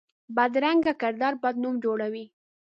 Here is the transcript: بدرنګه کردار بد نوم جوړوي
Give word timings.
بدرنګه 0.35 0.93
کردار 1.01 1.33
بد 1.43 1.55
نوم 1.63 1.75
جوړوي 1.83 2.25